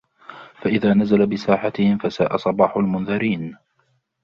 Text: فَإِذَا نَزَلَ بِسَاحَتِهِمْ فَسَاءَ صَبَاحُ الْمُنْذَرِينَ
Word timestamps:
فَإِذَا 0.53 0.93
نَزَلَ 0.93 1.25
بِسَاحَتِهِمْ 1.27 1.97
فَسَاءَ 1.97 2.37
صَبَاحُ 2.37 2.77
الْمُنْذَرِينَ 2.77 3.57